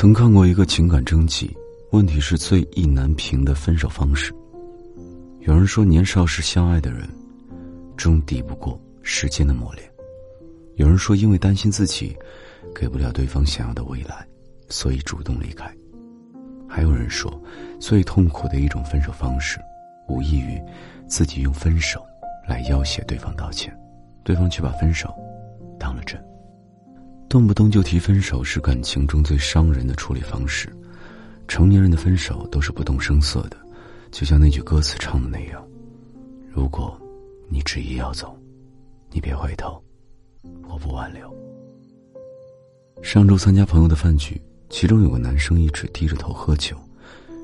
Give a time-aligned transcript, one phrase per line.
[0.00, 1.54] 曾看过一个情感征集，
[1.90, 4.32] 问题是最意难平的分手方式。
[5.40, 7.06] 有人说，年少时相爱的人，
[7.98, 9.86] 终抵不过时间的磨练；
[10.76, 12.16] 有人说，因为担心自己
[12.74, 14.26] 给不了对方想要的未来，
[14.70, 15.66] 所以主动离开；
[16.66, 17.30] 还有人说，
[17.78, 19.58] 最痛苦的一种分手方式，
[20.08, 20.58] 无异于
[21.08, 22.02] 自己用分手
[22.48, 23.70] 来要挟对方道歉，
[24.24, 25.14] 对方却把分手
[25.78, 26.18] 当了真。
[27.30, 30.68] 动不动就提分手是感情中最伤人的处理方式。
[31.46, 33.56] 成年人的分手都是不动声色的，
[34.10, 35.64] 就像那句歌词唱的那样
[36.50, 37.00] ：“如果
[37.48, 38.36] 你执意要走，
[39.12, 39.80] 你别回头，
[40.68, 41.32] 我不挽留。”
[43.00, 46.76] 上周参加朋友的饭局，其中有个男生一直低着头喝酒，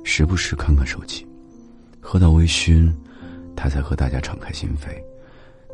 [0.03, 1.25] 时不时看看手机，
[2.01, 2.93] 喝到微醺，
[3.55, 5.01] 他才和大家敞开心扉。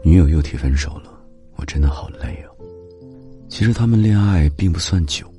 [0.05, 1.19] 女友又提分手了，
[1.57, 2.52] 我真的好累啊。
[3.53, 5.31] 其实他们恋爱并不算久，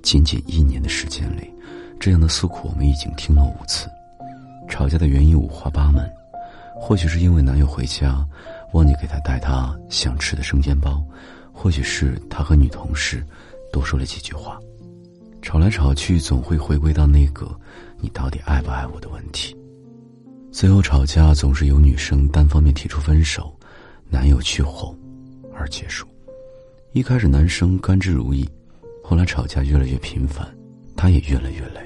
[0.00, 1.52] 仅仅一年的时间里，
[1.98, 3.88] 这样的诉苦我们已经听了五次。
[4.68, 6.08] 吵架的原因五花八门，
[6.76, 8.24] 或许是因为男友回家
[8.72, 11.02] 忘记给他带他想吃的生煎包，
[11.52, 13.20] 或许是他和女同事
[13.72, 14.60] 多说了几句话。
[15.42, 17.50] 吵来吵去，总会回归到那个
[18.00, 19.56] “你到底爱不爱我”的问题。
[20.52, 23.52] 最后吵架总是由女生单方面提出分手，
[24.08, 24.96] 男友去哄，
[25.52, 26.06] 而结束。
[26.92, 28.48] 一开始男生甘之如饴，
[29.04, 30.46] 后来吵架越来越频繁，
[30.96, 31.80] 他也越来越累。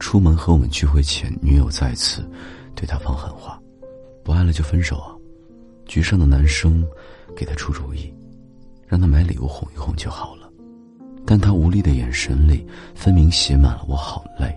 [0.00, 2.28] 出门和我们聚会前，女友再次
[2.74, 3.60] 对他放狠话
[4.24, 5.14] ：“不爱了就分手啊！”
[5.86, 6.84] 局上的男生
[7.36, 8.12] 给他出主意，
[8.88, 10.50] 让他买礼物哄一哄就好了。
[11.24, 14.52] 但他无力的眼神里分明写满了“我好累”。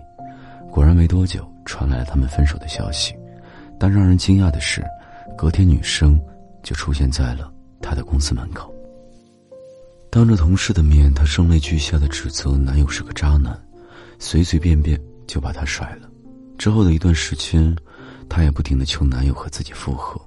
[0.72, 3.14] 果然没多久，传来了他们分手的消息。
[3.78, 4.84] 但让人惊讶的是，
[5.36, 6.20] 隔天女生
[6.64, 8.74] 就出现在了他的公司门口。
[10.10, 13.58] 当着同事的面，她声泪俱下的指责男友是个渣男，
[14.18, 16.08] 随随便便就把他甩了。
[16.56, 17.76] 之后的一段时间，
[18.28, 20.20] 她也不停的求男友和自己复合。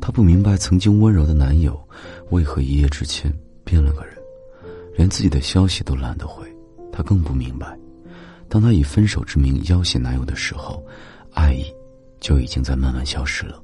[0.00, 1.80] 她不明白曾经温柔的男友，
[2.30, 3.32] 为何一夜之间
[3.64, 4.16] 变了个人，
[4.96, 6.46] 连自己的消息都懒得回。
[6.92, 7.78] 她更不明白，
[8.48, 10.84] 当她以分手之名要挟男友的时候，
[11.32, 11.64] 爱意
[12.20, 13.61] 就已经在慢慢消失了。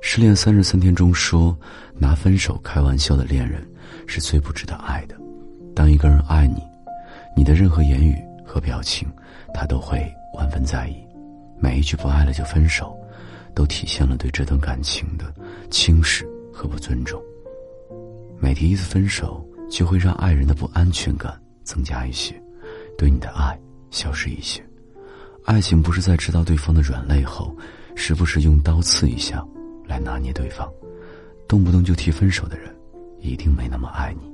[0.00, 1.56] 失恋三十三天中说，
[1.98, 3.66] 拿分手开玩笑的恋人。
[4.06, 5.16] 是最不值得爱的。
[5.74, 6.60] 当一个人爱你，
[7.36, 9.08] 你的任何言语和表情，
[9.54, 10.96] 他都会万分在意。
[11.60, 12.96] 每一句不爱了就分手，
[13.54, 15.32] 都体现了对这段感情的
[15.70, 17.22] 轻视和不尊重。
[18.40, 22.34] 每提一次分手，就会让爱人的不安全感增加一些，
[22.98, 23.56] 对你的爱
[23.90, 24.60] 消失一些。
[25.44, 27.56] 爱情不是在知道对方的软肋后，
[27.94, 29.44] 时不时用刀刺一下
[29.90, 30.72] 来拿捏对方，
[31.48, 32.72] 动不动就提分手的人。
[33.18, 34.32] 一定没那么爱你。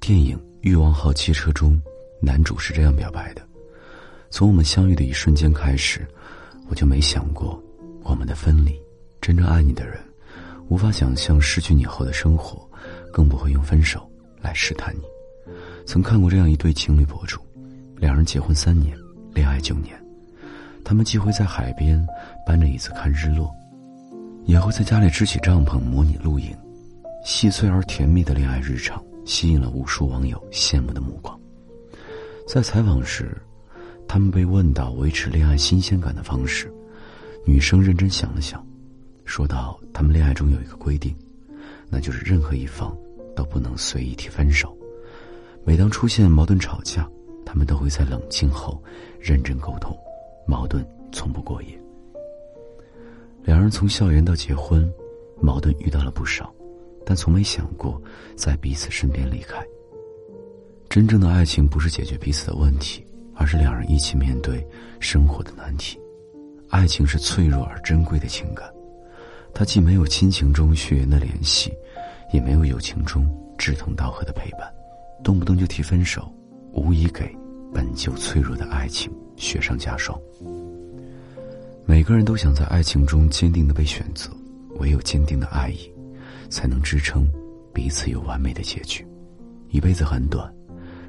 [0.00, 1.80] 电影《欲望号汽车》中，
[2.20, 3.42] 男主是这样表白的
[4.30, 6.04] ：“从我们相遇的一瞬间开始，
[6.68, 7.62] 我就没想过
[8.02, 8.80] 我们的分离。
[9.20, 10.00] 真正爱你的人，
[10.68, 12.68] 无法想象失去你后的生活，
[13.12, 14.10] 更不会用分手
[14.40, 15.02] 来试探你。”
[15.86, 17.40] 曾看过这样一对情侣博主，
[17.96, 18.98] 两人结婚三年，
[19.32, 19.96] 恋爱九年，
[20.82, 22.04] 他们既会在海边
[22.44, 23.54] 搬着椅子看日落，
[24.46, 26.56] 也会在家里支起帐篷模拟露营。
[27.24, 31.38] 细碎而甜蜜的恋爱日常吸引了无数网友羡慕的目光。
[32.46, 33.36] 在采访时，
[34.06, 36.72] 他们被问到维持恋爱新鲜感的方式，
[37.44, 38.64] 女生认真想了想，
[39.24, 41.12] 说到：“他们恋爱中有一个规定，
[41.90, 42.96] 那就是任何一方
[43.34, 44.76] 都不能随意提分手。
[45.64, 47.10] 每当出现矛盾吵架，
[47.44, 48.80] 他们都会在冷静后
[49.18, 49.98] 认真沟通，
[50.46, 51.76] 矛盾从不过夜。
[53.46, 54.92] 两人从校园到结婚，
[55.40, 56.52] 矛盾遇到了不少。”
[57.08, 58.02] 但从没想过
[58.34, 59.64] 在彼此身边离开。
[60.88, 63.06] 真正的爱情不是解决彼此的问题，
[63.36, 64.66] 而是两人一起面对
[64.98, 65.96] 生活的难题。
[66.68, 68.68] 爱情是脆弱而珍贵的情感，
[69.54, 71.72] 它既没有亲情中血缘的联系，
[72.32, 73.24] 也没有友情中
[73.56, 74.62] 志同道合的陪伴。
[75.22, 76.28] 动不动就提分手，
[76.72, 77.32] 无疑给
[77.72, 80.20] 本就脆弱的爱情雪上加霜。
[81.86, 84.30] 每个人都想在爱情中坚定的被选择，
[84.78, 85.90] 唯有坚定的爱意。
[86.48, 87.28] 才能支撑
[87.74, 89.04] 彼此有完美的结局。
[89.70, 90.48] 一辈子很短，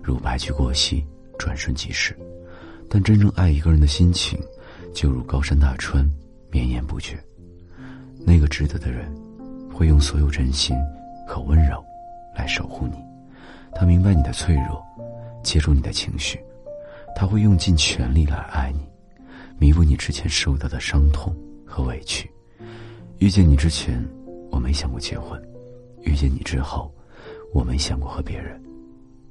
[0.01, 1.06] 如白驹过隙，
[1.38, 2.18] 转瞬即逝。
[2.89, 4.39] 但真正爱一个人的心情，
[4.94, 6.09] 就如高山大川，
[6.50, 7.24] 绵延不绝。
[8.25, 9.13] 那个值得的人，
[9.71, 10.75] 会用所有真心
[11.27, 11.83] 和温柔
[12.35, 12.97] 来守护你。
[13.74, 14.83] 他明白你的脆弱，
[15.44, 16.39] 接住你的情绪，
[17.15, 18.79] 他会用尽全力来爱你，
[19.59, 22.30] 弥补你之前受到的伤痛和委屈。
[23.19, 24.07] 遇见你之前。
[24.50, 25.39] 我没想过结婚，
[26.01, 26.92] 遇见你之后，
[27.54, 28.59] 我没想过和别人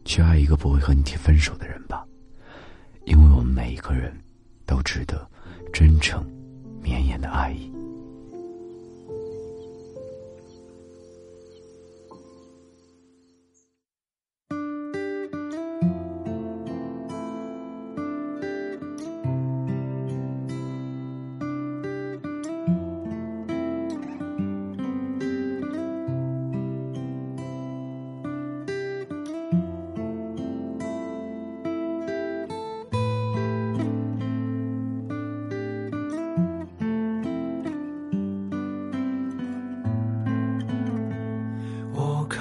[0.05, 2.07] 去爱一个不会和你提分手的人吧，
[3.07, 4.15] 因为我们每一个人
[4.65, 5.29] 都值得
[5.73, 6.25] 真诚、
[6.81, 7.73] 绵延的爱意。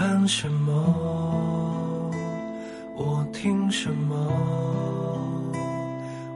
[0.07, 2.12] 看什么？
[2.96, 4.16] 我听什么？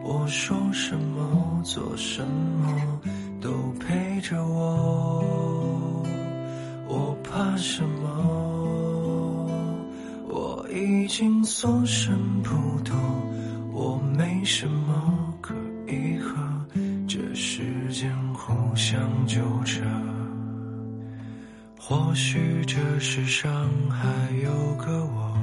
[0.04, 1.62] 我说什么？
[1.64, 3.00] 做什么？
[3.40, 6.04] 都陪着我。
[6.88, 9.46] 我怕什么？
[10.28, 12.50] 我已经所剩不
[12.84, 12.96] 多。
[13.72, 15.54] 我没什么可
[15.88, 16.36] 以和
[17.08, 17.62] 这时
[17.92, 20.09] 间互相纠缠。
[21.90, 24.08] 或许这世上还
[24.44, 25.34] 有个我，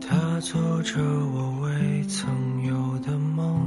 [0.00, 1.02] 他做着
[1.34, 2.30] 我未曾
[2.62, 3.66] 有的梦。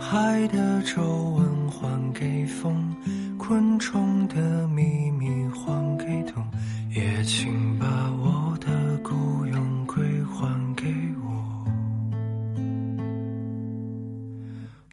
[0.00, 2.96] 海的皱纹还给风，
[3.36, 6.42] 昆虫的秘密还给冬，
[6.88, 10.86] 也请把我的孤勇归还给
[11.22, 11.66] 我。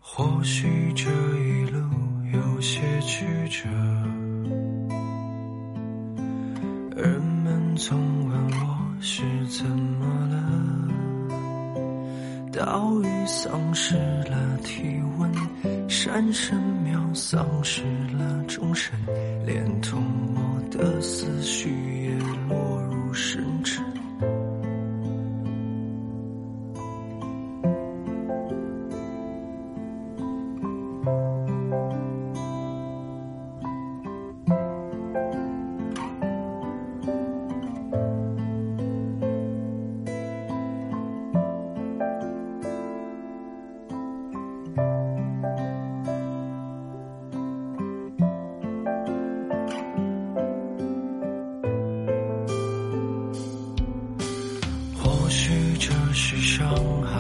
[0.01, 1.64] 或许这一。
[2.45, 3.67] 有些曲折，
[6.95, 7.99] 人们总
[8.29, 10.35] 问我是怎么了。
[12.53, 13.95] 岛屿丧失
[14.29, 17.83] 了体温，山神庙丧失
[18.17, 18.97] 了钟声，
[19.45, 20.03] 连同
[20.35, 21.69] 我的思绪
[22.03, 22.15] 也
[22.47, 23.84] 落入深沉。
[56.15, 56.73] 是伤
[57.03, 57.14] 害。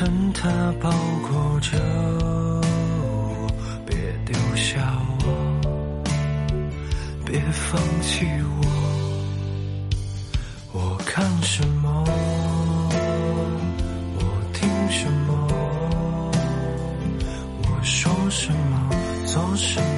[0.00, 0.48] 热忱它
[0.80, 1.76] 包裹着
[2.20, 3.46] 我，
[3.84, 3.94] 别
[4.24, 4.80] 丢下
[5.22, 6.02] 我，
[7.26, 8.26] 别放弃
[8.62, 8.66] 我。
[10.72, 12.02] 我看什么？
[14.16, 14.20] 我
[14.54, 16.32] 听什么？
[17.64, 18.88] 我说什么？
[19.26, 19.89] 做什么？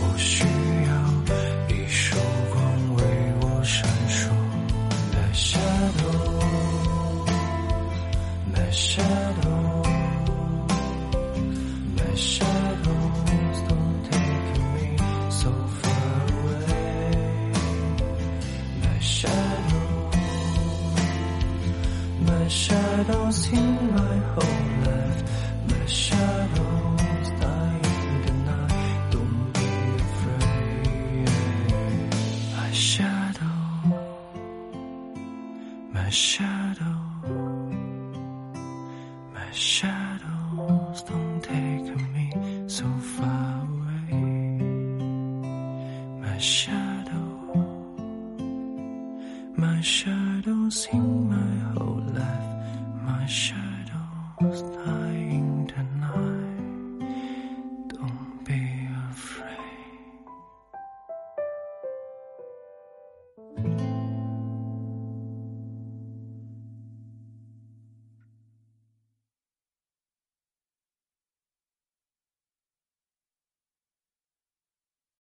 [0.00, 1.11] 我需要
[39.52, 40.01] 是。